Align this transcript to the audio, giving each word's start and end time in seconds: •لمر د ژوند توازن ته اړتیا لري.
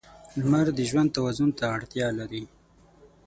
•لمر 0.39 0.67
د 0.77 0.79
ژوند 0.89 1.09
توازن 1.15 1.49
ته 1.57 1.65
اړتیا 1.75 2.07
لري. 2.19 2.43